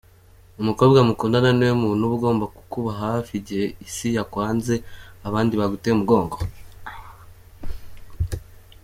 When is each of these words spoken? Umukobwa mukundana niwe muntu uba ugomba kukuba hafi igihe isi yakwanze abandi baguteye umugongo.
Umukobwa 0.61 0.99
mukundana 1.07 1.49
niwe 1.57 1.73
muntu 1.83 2.01
uba 2.05 2.15
ugomba 2.17 2.45
kukuba 2.55 2.91
hafi 3.03 3.31
igihe 3.39 3.65
isi 3.85 4.07
yakwanze 4.17 4.73
abandi 5.27 5.53
baguteye 5.59 5.93
umugongo. 5.95 6.37